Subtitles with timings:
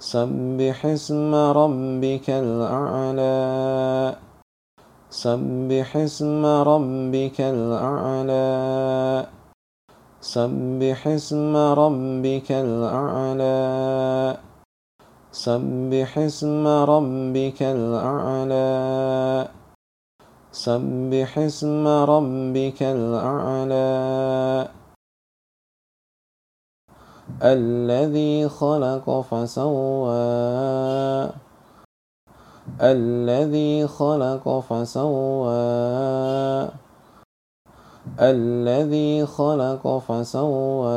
[0.00, 3.28] سبح اسم ربك الأعلى.
[5.10, 8.38] سبح اسم ربك الأعلى.
[10.20, 13.48] سبح اسم ربك الأعلى.
[15.32, 18.68] سبح اسم ربك الأعلى.
[20.52, 24.68] سبح اسم ربك الأعلى.
[27.42, 30.10] الذي خلق فسوى.
[32.82, 35.48] الذي خلق فسوى.
[38.20, 40.88] الذي خلق فسوى.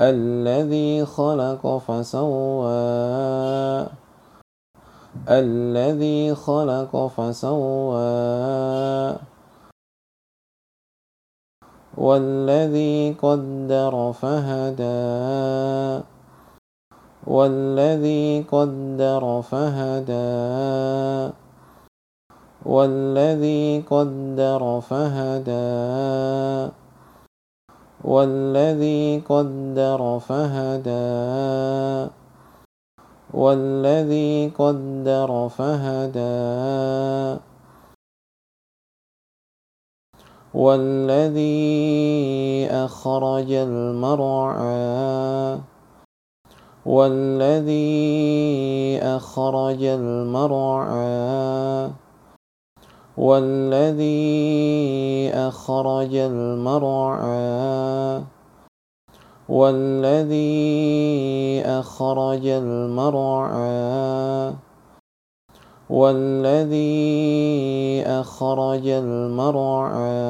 [0.00, 2.68] الذي خلق فسوى.
[5.28, 7.98] الذي خلق فسوى.
[11.98, 16.04] والذي قدر فهدى.
[17.26, 21.32] والذي قدر فهدى.
[22.66, 26.72] والذي قدر فهدى.
[28.04, 32.10] والذي قدر فهدى.
[33.34, 37.47] والذي قدر فهدى.
[40.58, 45.58] والذي أخرج المرعى
[46.86, 51.90] والذي أخرج المرعى
[53.16, 54.20] والذي
[55.34, 58.22] أخرج المرعى
[59.48, 63.88] والذي أخرج المرعى.
[65.90, 66.84] والذي
[68.06, 70.28] أخرج المرعى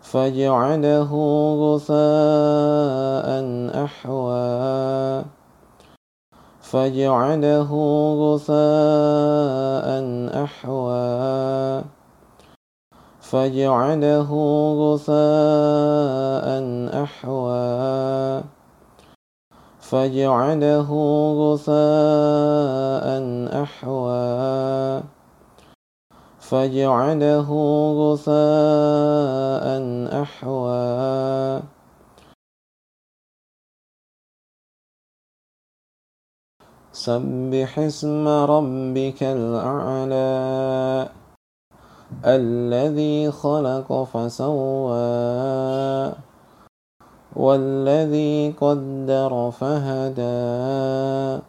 [0.00, 1.12] فجعله
[1.60, 3.28] غثاء
[3.84, 5.24] أحوى
[6.60, 7.70] فجعله
[8.22, 9.86] غثاء
[10.44, 11.84] أحوى
[13.20, 14.30] فجعله
[14.82, 16.46] غثاء
[17.02, 18.55] أحوى
[19.90, 20.90] فجعله
[21.40, 23.06] غثاء
[23.62, 25.02] أحوى.
[26.40, 27.50] فجعله
[28.02, 29.66] غثاء
[30.22, 31.62] أحوى.
[36.92, 41.08] سبح اسم ربك الأعلى
[42.26, 45.06] الذي خلق فسوى.
[47.36, 51.42] والذي قدر فهدى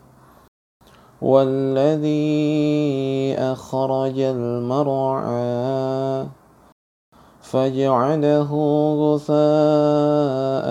[1.22, 6.26] والذي أخرج المرعى
[7.42, 8.52] فجعله
[9.02, 10.68] غثاء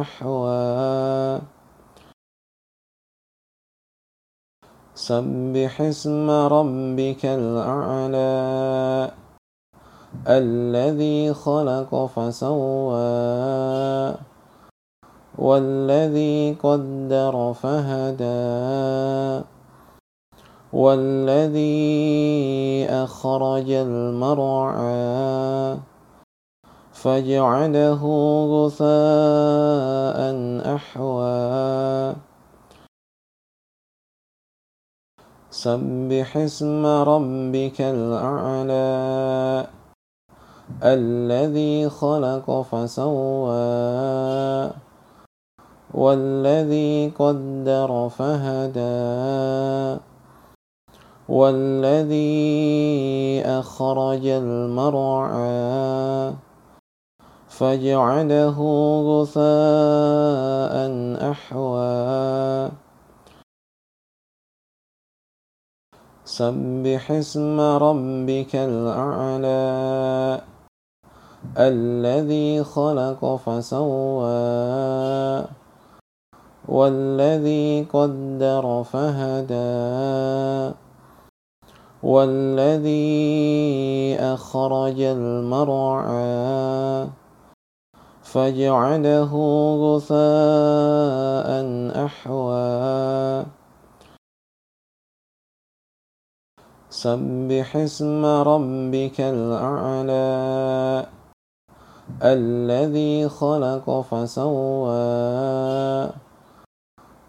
[0.00, 1.40] أحوى.
[4.94, 9.10] سبح اسم ربك الأعلى
[10.28, 12.94] الذي خلق فسوى.
[15.38, 19.44] والذي قدر فهدى
[20.72, 25.78] والذي أخرج المرعى
[26.92, 28.02] فجعله
[28.54, 30.18] غثاء
[30.74, 32.14] أحوى
[35.50, 39.66] سبح اسم ربك الأعلى
[40.82, 43.54] الذي خلق فسوى
[45.94, 50.00] والذي قدر فهدى
[51.28, 56.32] والذي أخرج المرعى
[57.48, 58.58] فجعله
[59.08, 60.74] غثاء
[61.30, 62.70] أحوى.
[66.24, 70.40] سبح اسم ربك الأعلى
[71.58, 74.34] الذي خلق فسوى.
[76.68, 80.74] والذي قدر فهدى
[82.02, 87.08] والذي أخرج المرعى
[88.22, 89.32] فجعله
[89.84, 91.48] غثاء
[92.04, 93.44] أحوى
[96.90, 101.06] سبح اسم ربك الأعلى
[102.22, 104.94] الذي خلق فسوى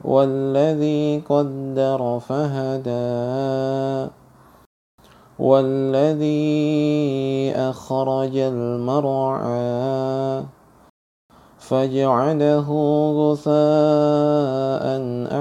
[0.05, 4.11] والذي قدر فهدى
[5.39, 6.45] والذي
[7.55, 10.43] أخرج المرعى
[11.59, 12.69] فاجعله
[13.17, 14.85] غثاء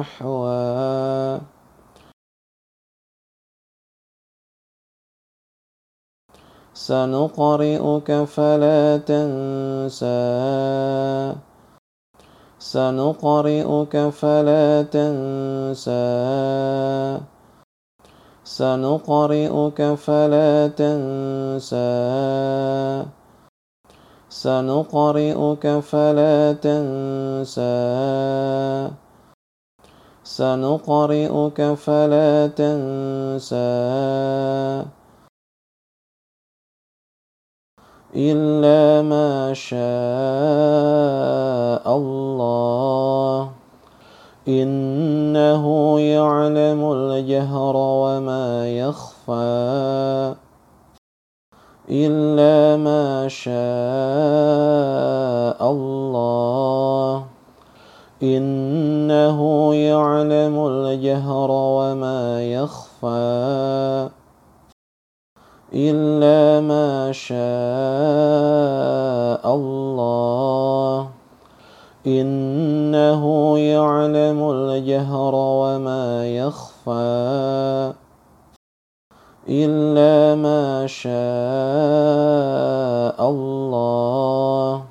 [0.01, 1.41] أحوى.
[6.75, 11.04] سنقرئك فلا تنسى.
[12.75, 15.95] سنقرئك فلا تنسى.
[18.45, 21.77] سنقرئك فلا تنسى.
[24.31, 27.75] سنقرئك فلا تنسى.
[30.25, 33.65] سنقرئك فلا تنسى.
[38.17, 39.83] إلا ما شاء
[41.97, 43.51] الله
[44.49, 45.65] إنه
[46.01, 50.35] يعلم الجهر وما يخفى
[51.91, 53.55] إلا ما شاء
[55.71, 57.25] الله
[58.23, 64.09] إنه يعلم الجهر وما يخفى
[65.75, 67.35] إلا ما شاء
[69.55, 71.09] الله.
[72.07, 77.93] إنه يعلم الجهر وما يخفى.
[79.49, 81.15] إلا ما شاء
[83.31, 84.83] الله.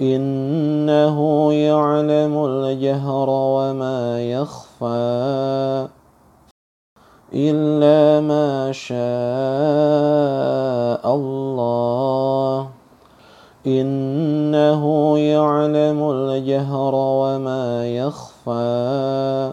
[0.00, 5.93] إنه يعلم الجهر وما يخفى.
[7.34, 8.94] إلا ما شاء
[11.14, 12.70] الله.
[13.66, 19.52] إنه يعلم الجهر وما يخفى.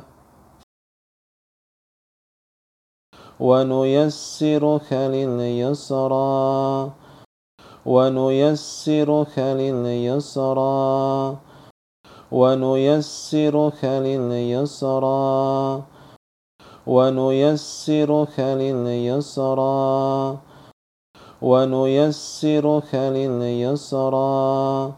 [3.40, 6.90] ونيسرك لليسرى.
[7.86, 11.36] ونيسرك لليسرى.
[12.32, 15.82] ونيسرك لليسرى.
[16.88, 20.38] ونيسرك لليسرى.
[21.42, 24.92] ونيسرك لليسرى.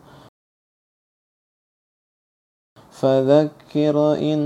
[2.92, 4.40] فذكر إن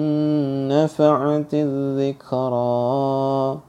[0.68, 3.60] نفعت الذكرى.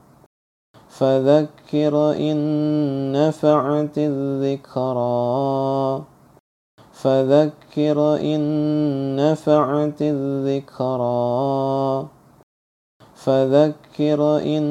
[0.89, 2.39] فذكر إن
[3.13, 6.03] نفعت الذكرى.
[6.93, 8.41] فذكر إن
[9.17, 12.18] نفعت الذكرى.
[13.25, 14.65] فذكر إن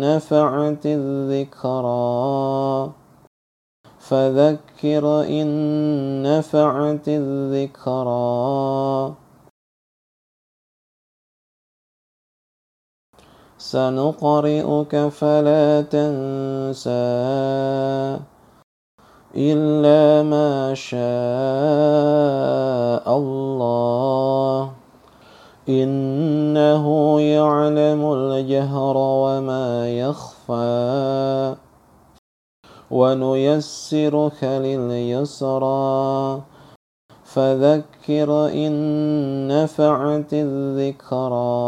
[0.00, 2.92] نفعت الذكرى.
[3.98, 5.48] فذكر إن
[6.22, 9.14] نفعت الذكرى.
[13.58, 16.90] سنقرئك فلا تنسى
[19.36, 21.00] إلا ما شاء
[23.16, 24.79] الله.
[25.70, 26.84] إنه
[27.20, 31.56] يعلم الجهر وما يخفى
[32.90, 36.42] ونيسرك لليسرى
[37.24, 38.72] فذكر إن
[39.48, 41.60] نفعت الذكرى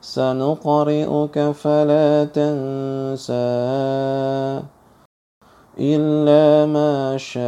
[0.00, 3.38] سنقرئك فلا تنسى
[5.80, 7.40] إلا ما شاء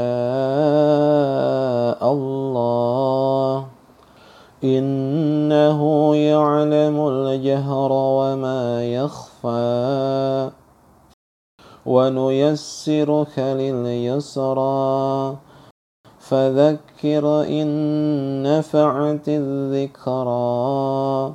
[2.13, 3.67] الله
[4.65, 5.81] إنه
[6.17, 10.51] يعلم الجهر وما يخفى
[11.87, 15.37] ونيسرك لليسرى
[16.19, 17.69] فذكر إن
[18.43, 21.34] نفعت الذكرى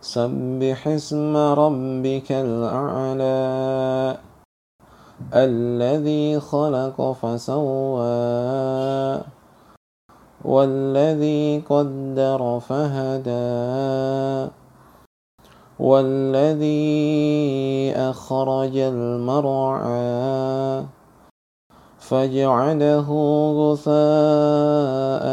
[0.00, 4.16] سبح اسم ربك الأعلى
[5.34, 8.08] الذي خلق فسوى
[10.44, 14.50] والذي قدر فهدى
[15.78, 16.86] والذي
[17.96, 20.18] أخرج المرعى
[21.98, 23.08] فاجعله
[23.58, 25.24] غثاء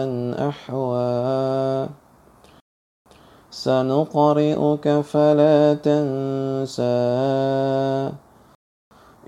[0.50, 1.90] أحوى
[3.66, 6.86] سنقرئك فلا تنسى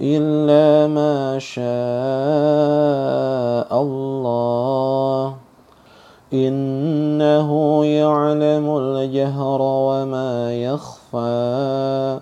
[0.02, 1.66] إلا ما شاء
[3.82, 5.36] الله.
[6.34, 12.20] إنه يعلم الجهر وما يخفى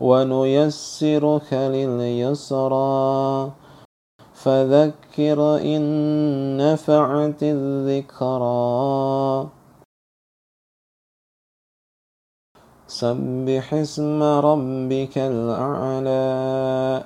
[0.00, 3.50] ونيسرك لليسرى.
[4.34, 5.82] فذكر إن
[6.56, 9.46] نفعت الذكرى.
[13.02, 17.02] سبح اسم ربك الأعلى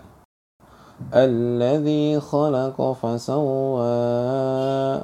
[1.14, 5.00] الذي خلق فسوى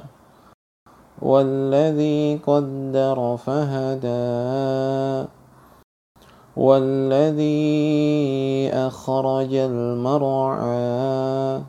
[1.21, 5.29] والذي قدر فهدى
[6.57, 7.63] والذي
[8.73, 11.61] أخرج المرعى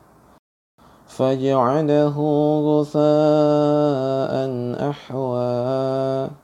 [1.07, 2.17] فاجعله
[2.69, 4.35] غثاء
[4.91, 6.44] أحوى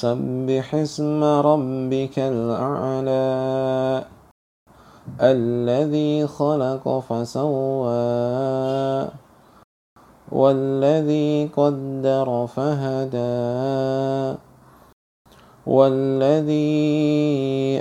[0.00, 4.04] سبح اسم ربك الأعلى
[5.20, 9.08] الذي خلق فسوى
[10.32, 14.38] والذي قدر فهدى
[15.66, 16.70] والذي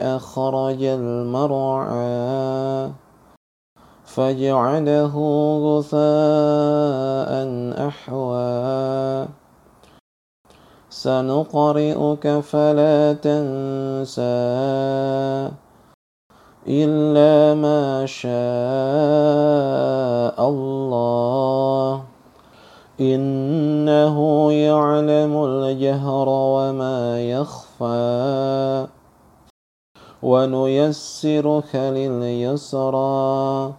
[0.03, 2.89] أخرج المرعى
[4.03, 5.15] فاجعله
[5.63, 7.31] غثاء
[7.88, 9.38] أحوى
[11.03, 14.22] سنقرئك فلا تنسى
[16.68, 18.29] إلا ما شاء
[20.50, 22.03] الله.
[23.00, 28.88] إنه يعلم الجهر وما يخفى
[30.24, 33.74] ونيسرك لليسرى.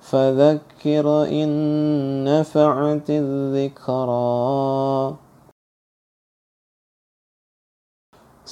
[0.00, 1.50] فذكر إن
[2.24, 5.14] نفعت الذكرى.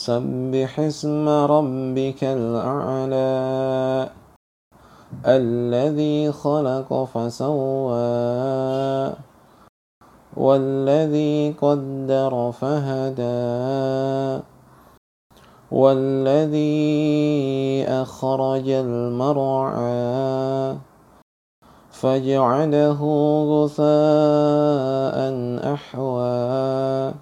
[0.03, 4.09] سبح اسم ربك الأعلى
[5.27, 9.13] الذي خلق فسوى
[10.37, 14.43] والذي قدر فهدى
[15.71, 16.75] والذي
[17.89, 20.77] أخرج المرعى
[21.91, 23.01] فاجعله
[23.53, 25.17] غثاء
[25.75, 27.22] أحوى.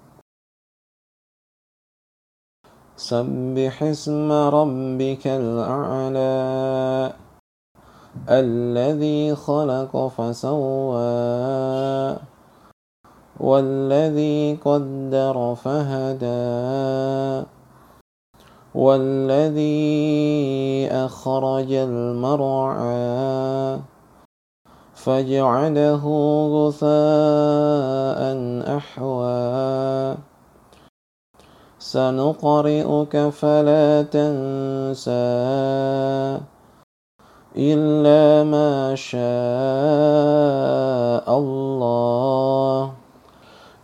[3.11, 7.13] سبح اسم ربك الأعلى
[8.29, 12.17] الذي خلق فسوى
[13.39, 17.47] والذي قدر فهدى
[18.75, 19.81] والذي
[20.91, 23.79] أخرج المرعى
[24.95, 26.05] فاجعله
[26.55, 28.21] غثاء
[28.77, 30.30] أحوى
[31.91, 35.11] سنقرئك فلا تنسى
[37.57, 39.19] إلا ما شاء
[41.37, 42.91] الله.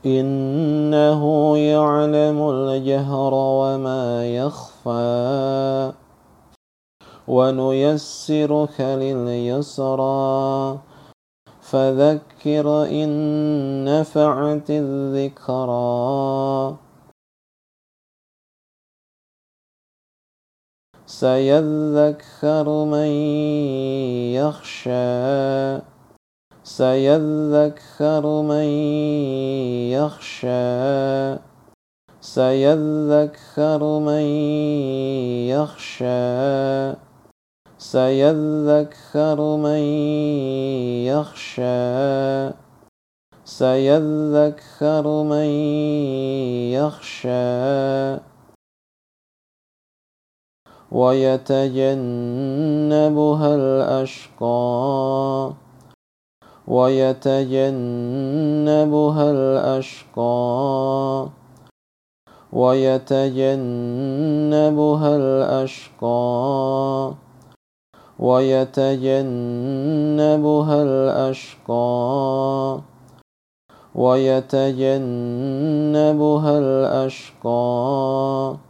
[0.06, 5.92] إنه يعلم الجهر وما يخفى
[7.28, 10.78] ونيسرك لليسرى.
[11.62, 13.10] فذكر إن
[13.86, 16.76] نفعت الذكرى.
[21.20, 23.12] سيذكر من
[24.38, 25.82] يخشى
[26.64, 28.70] سيذكر من
[29.98, 31.40] يخشى
[32.22, 34.28] سيذكر من
[35.50, 36.94] يخشى
[37.78, 39.84] سيذكر من
[41.10, 42.54] يخشى
[43.46, 45.50] سيذكر من
[46.78, 48.27] يخشى.
[50.92, 55.54] ويتجنبها الأشقى.
[56.68, 61.28] ويتجنبها الأشقى.
[62.54, 67.14] ويتجنبها الأشقى.
[68.20, 72.80] ويتجنبها الأشقى.
[73.96, 78.67] ويتجنبها الأشقى.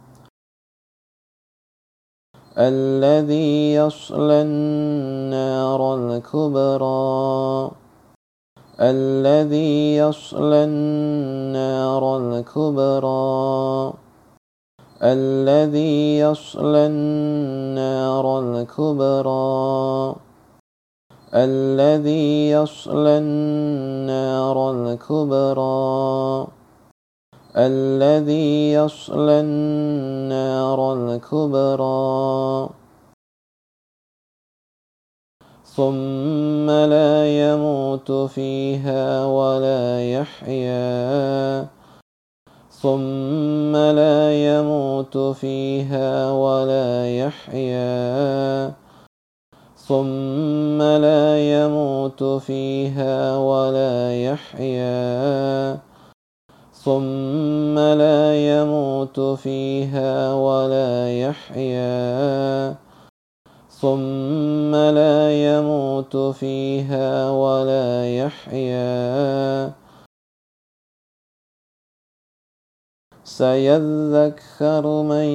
[2.58, 7.70] الذي يصلى النار الكبرى.
[8.80, 13.92] الذي يصلى النار الكبرى.
[15.02, 20.14] الذي يصلى النار الكبرى.
[21.34, 26.57] الذي يصلى النار الكبرى.
[27.58, 32.68] الذي يصلى النار الكبرى.
[35.64, 41.66] ثم لا يموت فيها ولا يحيا.
[42.70, 48.72] ثم لا يموت فيها ولا يحيا.
[49.76, 55.87] ثم لا يموت فيها ولا يحيا.
[56.88, 62.76] ثم لا يموت فيها ولا يحيا.
[63.68, 69.72] ثم لا يموت فيها ولا يحيا.
[73.24, 75.28] سيذكر من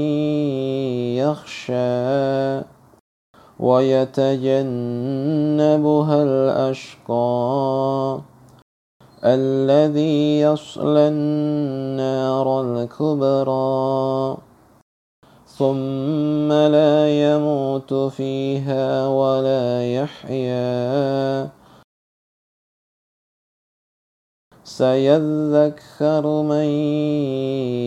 [1.21, 2.61] يخشى
[3.59, 4.63] ويتجنبها
[6.23, 7.53] الأشقى.
[9.23, 14.37] الذي يصلى النار الكبرى
[15.47, 21.49] ثم لا يموت فيها ولا يحيا.
[24.63, 26.67] سيذكر من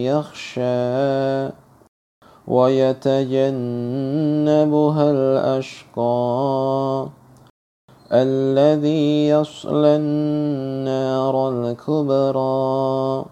[0.09, 1.53] يخشى
[2.47, 3.51] ويتجنبها
[5.11, 7.09] الأشقى.
[8.13, 13.25] الذي يصلى النار الكبرى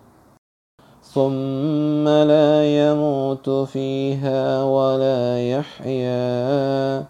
[1.03, 7.05] ثم لا يموت فيها ولا يحيا.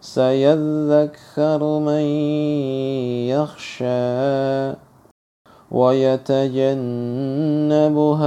[0.00, 2.04] سيذكر من
[3.32, 4.76] يخشى
[5.70, 6.74] ويتجنبها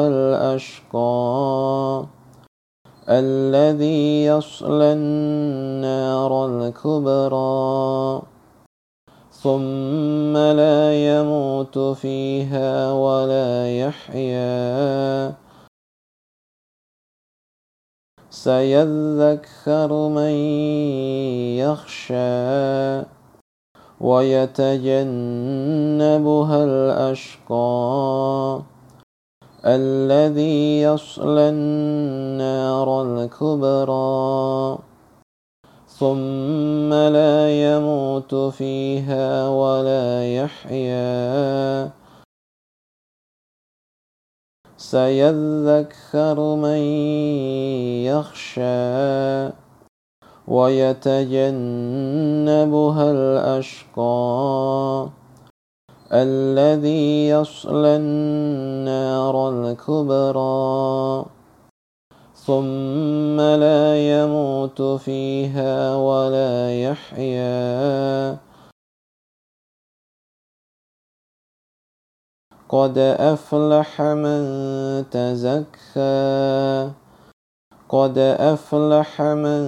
[0.07, 2.05] الأشقى.
[3.09, 8.21] الذي يصلى النار الكبرى
[9.31, 15.33] ثم لا يموت فيها ولا يحيا.
[18.29, 20.33] سيذكر من
[21.61, 23.05] يخشى
[24.01, 25.03] ويتجنبها
[26.63, 28.74] الأشقى.
[29.65, 34.77] الذي يصلى النار الكبرى
[35.87, 41.89] ثم لا يموت فيها ولا يحيا.
[44.77, 46.81] سيذكر من
[48.05, 49.49] يخشى
[50.47, 51.51] ويتجنبها
[53.11, 55.09] الأشقى.
[56.15, 61.25] الذي يصلى النار الكبرى
[62.35, 68.37] ثم لا يموت فيها ولا يحيا.
[72.69, 74.43] قد أفلح من
[75.11, 76.91] تزكى
[77.89, 79.61] قد أفلح من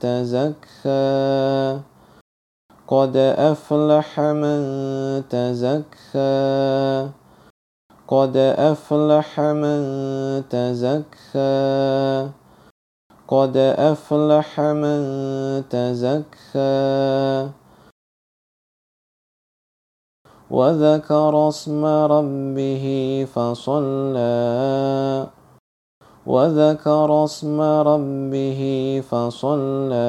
[0.00, 1.93] تزكى.
[2.88, 4.60] قد أفلح من
[5.30, 7.10] تزكى
[8.08, 9.80] قد أفلح من
[10.50, 12.30] تزكى
[13.28, 15.02] قد أفلح من
[15.70, 17.50] تزكى
[20.50, 22.86] وذكر اسم ربه
[23.34, 25.26] فصلى
[26.26, 28.60] وذكر اسم ربه
[29.10, 30.04] فصلى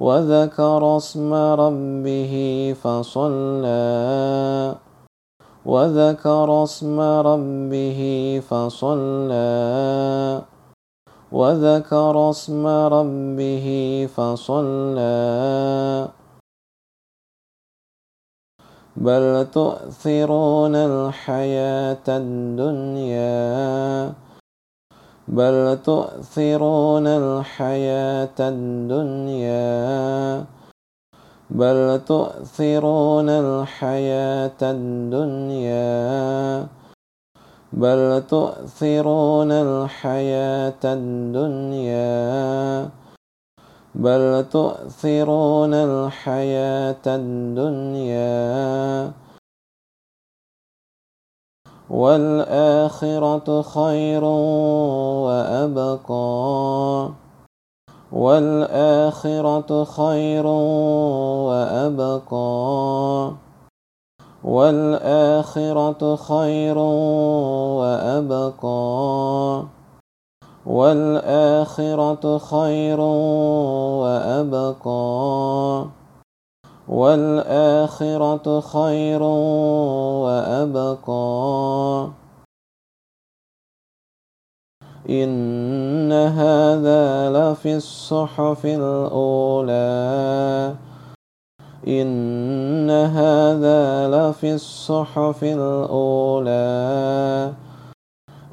[0.00, 2.34] وذكر اسم ربه
[2.82, 3.80] فصلى.
[5.66, 8.00] وذكر اسم ربه
[8.48, 10.42] فصلى.
[11.32, 16.08] وذكر اسم ربه فصلى.
[18.96, 23.50] بل تؤثرون الحياة الدنيا.
[25.30, 29.70] بل تؤثرون الحياة الدنيا
[31.50, 35.86] بل تؤثرون الحياة الدنيا
[37.72, 42.10] بل تؤثرون الحياة الدنيا
[43.94, 48.40] بل تؤثرون الحياة الدنيا
[51.90, 54.24] والآخرة خير
[55.24, 57.08] وأبقى.
[58.12, 60.46] والآخرة خير
[61.46, 63.32] وأبقى.
[64.44, 66.78] والآخرة خير
[67.78, 69.64] وأبقى.
[70.66, 73.00] والآخرة خير
[74.00, 75.99] وأبقى.
[76.90, 79.22] والآخرة خير
[80.22, 82.08] وأبقى.
[85.10, 89.74] إن هذا لفي الصحف الأولى.
[91.88, 96.50] إن هذا لفي الصحف الأولى.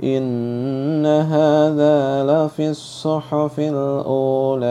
[0.03, 4.67] إن هذا لفي الصحف الأولى.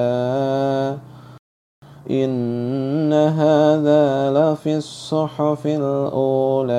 [2.11, 6.77] إن هذا لفي الصحف الأولى.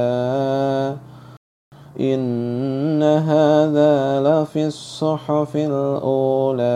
[2.00, 6.68] إن هذا لفي الصحف الأولى.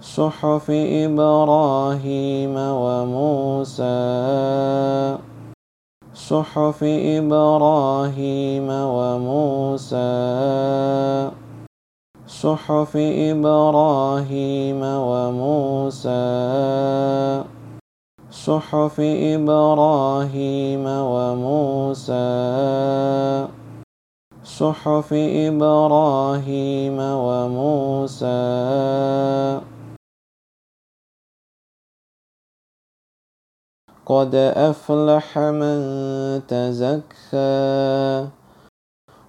[0.00, 3.90] صحف إبراهيم وموسى.
[6.14, 10.00] صحف إبراهيم وموسى.
[12.30, 16.10] صحف إبراهيم وموسى.
[18.32, 22.12] صحف إبراهيم وموسى.
[24.44, 28.26] صحف إبراهيم وموسى.
[34.06, 35.80] قد أفلح من
[36.48, 38.39] تزكى.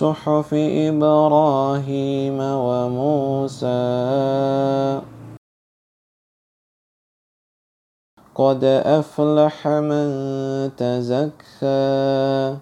[0.00, 3.70] صحف إبراهيم وموسى.
[8.34, 10.06] قد أفلح من
[10.76, 12.56] تزكى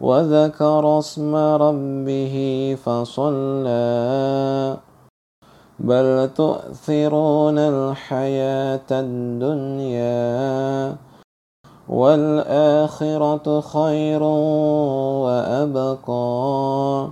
[0.00, 2.36] وذكر اسم ربه
[2.84, 4.76] فصلى.
[5.78, 10.12] بل تؤثرون الحياة الدنيا.
[11.92, 14.22] والآخرة خير
[15.22, 17.08] وأبقى.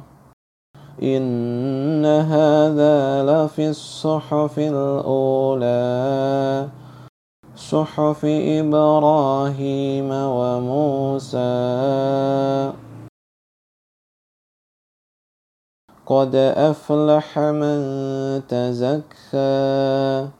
[1.03, 5.71] إن هذا لفي الصحف الأولى
[7.57, 11.41] صحف إبراهيم وموسى.
[16.07, 17.81] قد أفلح من
[18.49, 20.40] تزكى.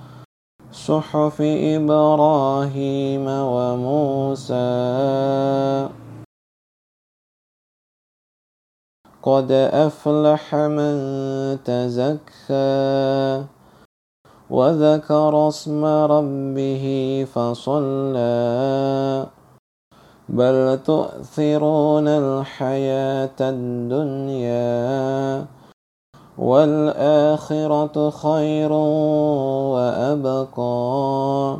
[0.71, 4.59] صحف إبراهيم وموسى.
[9.23, 10.93] قد أفلح من
[11.65, 13.45] تزكى
[14.49, 16.85] وذكر اسم ربه
[17.33, 19.27] فصلى.
[20.29, 24.61] بل تؤثرون الحياة الدنيا.
[26.41, 28.71] والآخرة خير
[29.73, 31.57] وأبقى.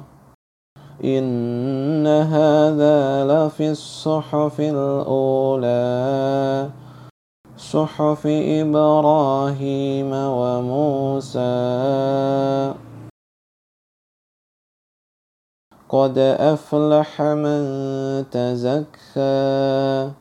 [1.04, 5.82] إن هذا لفي الصحف الأولى
[7.58, 11.41] صحف إبراهيم وموسى.
[15.89, 17.62] قد أفلح من
[18.32, 20.20] تزكى.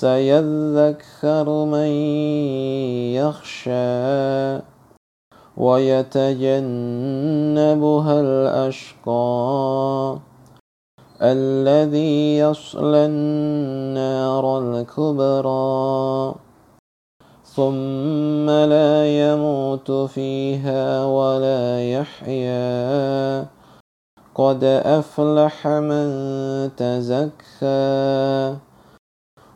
[0.00, 1.92] سيذكر من
[3.20, 4.58] يخشى
[5.56, 6.60] ويتجنبها
[8.20, 10.18] الأشقى
[11.22, 16.34] الذي يصلى النار الكبرى
[17.44, 23.46] ثم لا يموت فيها ولا يحيا
[24.34, 26.08] قد أفلح من
[26.76, 28.69] تزكى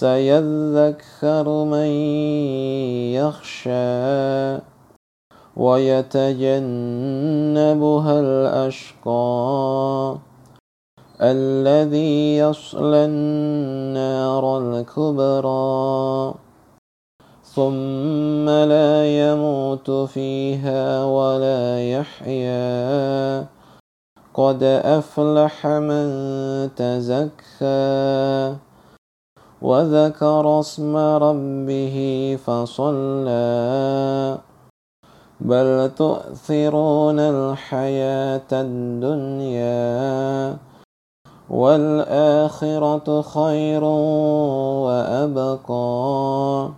[0.00, 1.90] سيذكر من
[3.20, 4.58] يخشى
[5.56, 6.60] ويتجنبها
[8.20, 10.16] الأشقى
[11.20, 16.34] الذي يصلى النار الكبرى
[17.44, 23.46] ثم لا يموت فيها ولا يحيا
[24.34, 26.08] قد أفلح من
[26.76, 28.69] تزكى
[29.62, 34.38] وذكر اسم ربه فصلى.
[35.40, 40.56] بل تؤثرون الحياة الدنيا
[41.50, 43.84] والآخرة خير
[44.84, 46.68] وأبقى.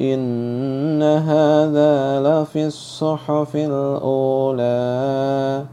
[0.00, 5.64] إن هذا لفي الصحف الأولى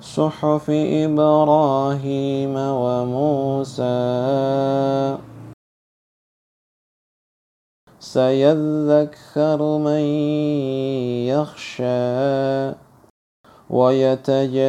[0.00, 3.82] صحف إبراهيم وموسى.
[8.12, 10.04] سيذكر من
[11.32, 12.72] يخشى
[13.70, 14.68] ويتجنبها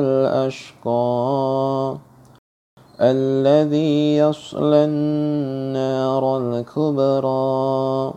[0.00, 1.96] الأشقى
[3.00, 8.12] الذي يصلى النار الكبرى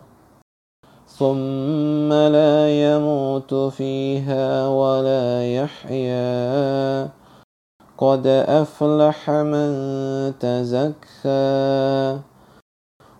[1.06, 7.08] ثم لا يموت فيها ولا يحيا
[7.98, 9.70] قد أفلح من
[10.40, 12.31] تزكى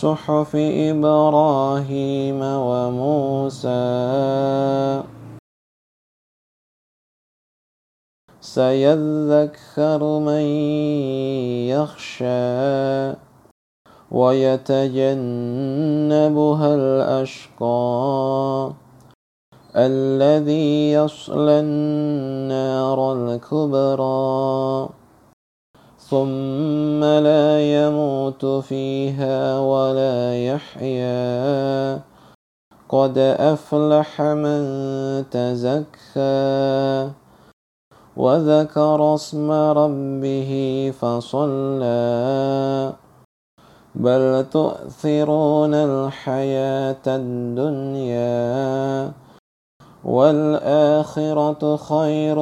[0.00, 3.72] صحف إبراهيم وموسى.
[8.40, 10.46] سيذكر من
[11.72, 13.12] يخشى
[14.10, 15.14] ويتجنبها
[16.74, 18.72] الأشقى.
[19.76, 24.88] الذي يصلى النار الكبرى.
[26.10, 32.00] ثم لا يموت فيها ولا يحيا.
[32.88, 34.60] قد افلح من
[35.30, 37.10] تزكى.
[38.16, 42.92] وذكر اسم ربه فصلى.
[43.94, 49.12] بل تؤثرون الحياة الدنيا
[50.04, 52.38] والآخرة خير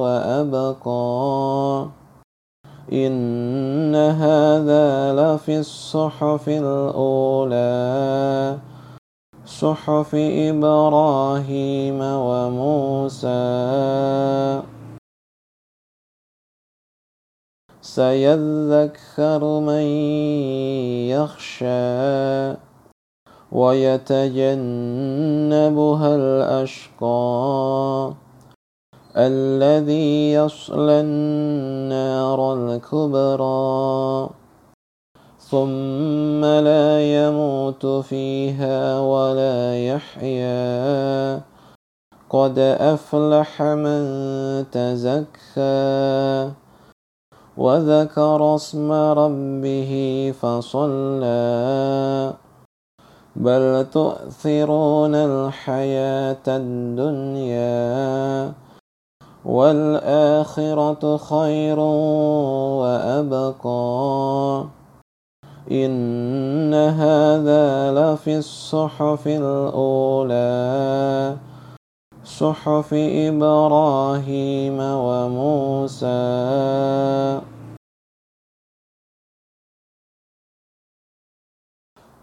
[0.00, 1.97] وأبقى.
[2.92, 7.78] إن هذا لفي الصحف الأولى
[9.44, 13.28] صحف إبراهيم وموسى.
[17.80, 19.86] سيذكر من
[21.08, 22.54] يخشى
[23.52, 24.56] ويتجنبها
[26.16, 28.12] الأشقى.
[29.18, 34.30] الذي يصلى النار الكبرى
[35.38, 41.40] ثم لا يموت فيها ولا يحيا.
[42.30, 44.00] قد أفلح من
[44.70, 46.50] تزكى
[47.56, 49.92] وذكر اسم ربه
[50.40, 52.32] فصلى.
[53.36, 57.88] بل تؤثرون الحياة الدنيا.
[59.48, 61.78] والآخرة خير
[62.80, 64.64] وأبقى.
[65.70, 71.36] إن هذا لفي الصحف الأولى
[72.24, 76.08] صحف إبراهيم وموسى.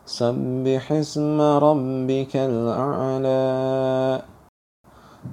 [0.05, 4.34] سبح اسم ربك الأعلى.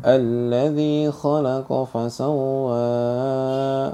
[0.06, 3.92] الذي خلق فسوى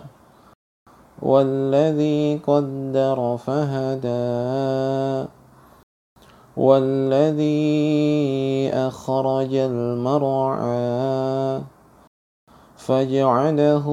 [1.22, 5.28] والذي قدر فهدى
[6.56, 7.90] والذي
[8.74, 11.60] أخرج المرعى
[12.76, 13.86] فاجعله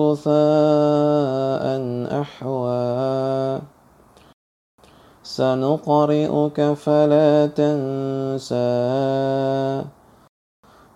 [0.00, 1.64] غثاء
[2.20, 3.60] أحوى.
[5.22, 8.60] سنقرئك فلا تنسى.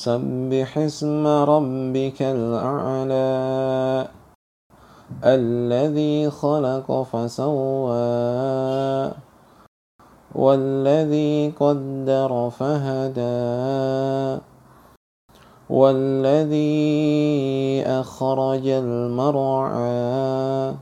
[0.00, 4.08] سبح اسم ربك الأعلى
[5.24, 9.12] الذي خلق فسوى
[10.34, 14.40] والذي قدر فهدى
[15.70, 16.72] والذي
[17.86, 20.74] أخرج المرعى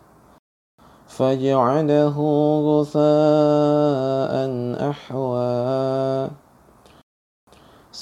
[1.07, 2.17] فاجعله
[2.69, 4.33] غثاء
[4.91, 6.38] أحوى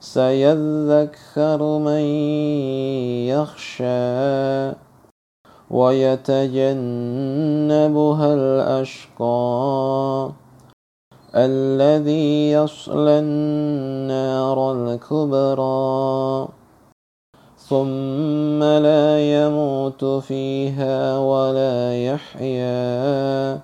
[0.00, 2.04] سيذكر من
[3.28, 4.72] يخشى
[5.70, 6.74] ويتجنبها
[8.34, 10.30] الأشقى
[11.34, 16.48] الذي يصلى النار الكبرى
[17.58, 23.60] ثم لا يموت فيها ولا يحيا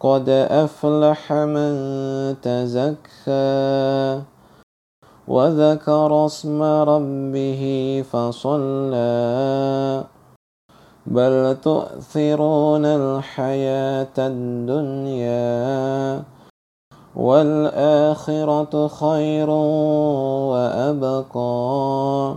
[0.00, 1.72] قد أفلح من
[2.42, 4.22] تزكى
[5.28, 10.04] وذكر اسم ربه فصلى.
[11.06, 16.22] بل تؤثرون الحياة الدنيا
[17.16, 19.50] والآخرة خير
[20.50, 22.36] وأبقى.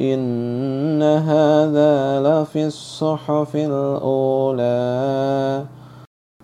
[0.00, 5.64] إن هذا لفي الصحف الأولى.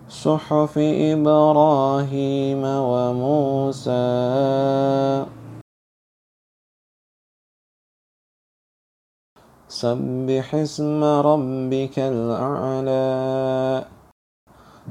[0.08, 3.92] صحف إبراهيم وموسى.
[9.76, 13.84] سبح اسم ربك الأعلى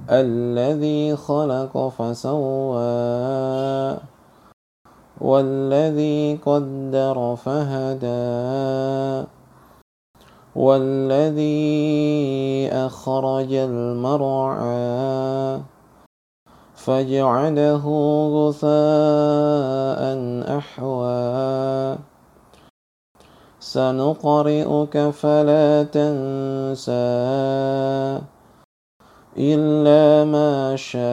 [0.09, 2.85] الذي خلق فسوى
[5.21, 9.25] والذي قدر فهدى
[10.55, 11.65] والذي
[12.71, 14.85] أخرج المرعى
[16.75, 17.85] فاجعله
[18.37, 20.01] غثاء
[20.57, 22.14] أحوى
[23.75, 26.95] سنقرئك فلا تنسى
[29.35, 31.03] إلا ما شاء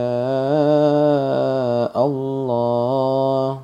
[2.06, 3.60] الله.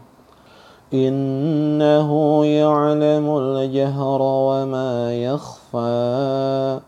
[0.95, 2.11] إنه
[2.45, 6.81] يعلم الجهر وما يخفى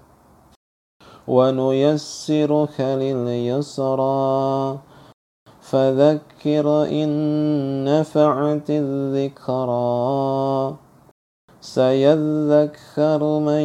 [1.28, 4.78] ونيسرك لليسرى.
[5.60, 7.10] فذكر إن
[7.84, 10.74] نفعت الذكرى.
[11.60, 13.64] سيذكر من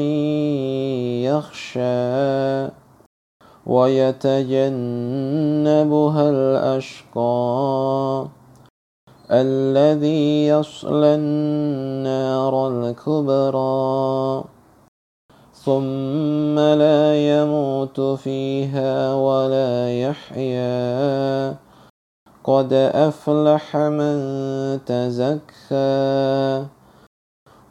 [1.24, 2.68] يخشى
[3.66, 4.70] ويتجنبها
[6.30, 8.28] الأشقى
[9.32, 14.44] الذي يصلى النار الكبرى
[15.54, 21.56] ثم لا يموت فيها ولا يحيا
[22.44, 24.16] قد أفلح من
[24.86, 26.66] تزكى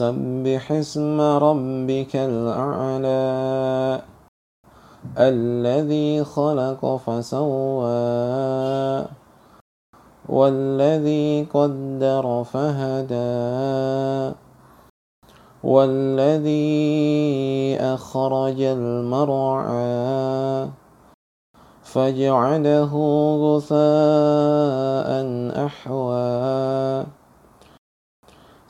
[0.00, 4.02] سبح اسم ربك الأعلى
[5.18, 9.04] الذي خلق فسوى
[10.28, 14.36] والذي قدر فهدى
[15.64, 16.70] والذي
[17.80, 20.68] أخرج المرعى
[21.82, 22.92] فاجعله
[23.44, 25.10] غثاء
[25.66, 27.19] أحوى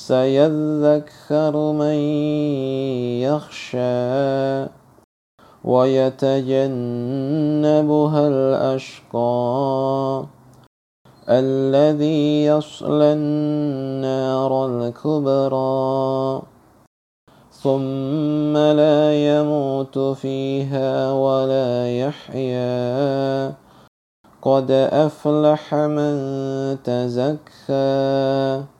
[0.00, 1.98] سيذكر من
[3.20, 4.66] يخشى
[5.64, 6.68] ويتجنبها
[8.28, 10.24] الأشقى
[11.28, 16.42] الذي يصلى النار الكبرى
[17.52, 23.54] ثم لا يموت فيها ولا يحيا
[24.42, 26.12] قد أفلح من
[26.84, 28.79] تزكى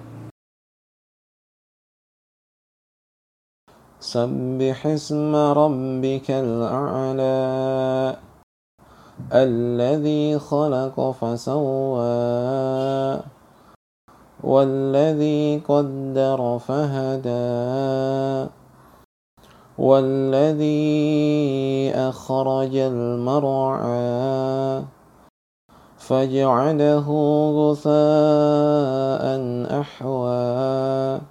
[4.11, 8.15] سبح اسم ربك الأعلى
[9.33, 13.19] الذي خلق فسوى
[14.43, 18.49] والذي قدر فهدى
[19.77, 20.81] والذي
[21.95, 24.83] أخرج المرعى
[25.97, 27.07] فاجعله
[27.55, 29.23] غثاء
[29.81, 31.30] أحوى.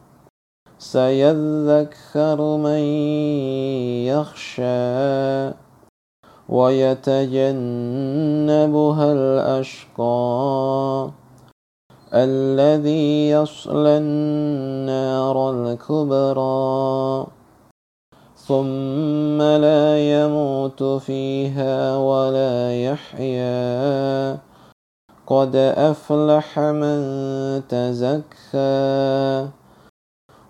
[0.81, 2.83] سيذكر من
[4.09, 5.51] يخشى
[6.49, 7.51] ويتجنبها
[9.13, 11.09] الأشقى
[12.13, 17.27] الذي يصلى النار الكبرى
[18.35, 24.37] ثم لا يموت فيها ولا يحيا
[25.27, 27.01] قد أفلح من
[27.69, 29.60] تزكى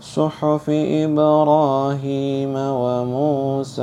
[0.00, 3.80] صحف إبراهيم وموسى.